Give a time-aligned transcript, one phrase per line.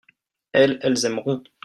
[0.51, 1.43] elles, elles aimeront.